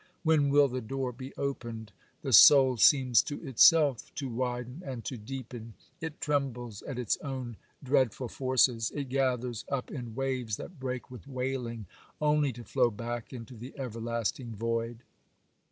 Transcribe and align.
When 0.23 0.49
will 0.49 0.67
the 0.67 0.81
door 0.81 1.11
be 1.11 1.31
opened? 1.35 1.91
The 2.23 2.33
soul 2.33 2.77
seems 2.77 3.21
to 3.21 3.39
itself 3.47 4.11
to 4.15 4.27
widen 4.29 4.81
and 4.83 5.05
to 5.05 5.15
deepen; 5.15 5.75
it 5.99 6.19
trembles 6.19 6.81
at 6.81 6.97
its 6.97 7.17
own 7.21 7.55
dreadful 7.83 8.27
forces; 8.27 8.91
it 8.95 9.09
gathers 9.09 9.63
up 9.69 9.91
in 9.91 10.15
waves 10.15 10.57
that 10.57 10.79
break 10.79 11.11
with 11.11 11.27
wailing, 11.27 11.85
only 12.19 12.51
to 12.51 12.63
flow 12.63 12.89
back 12.89 13.31
into 13.31 13.53
the 13.55 13.77
everlasting 13.77 14.55
void. 14.55 15.03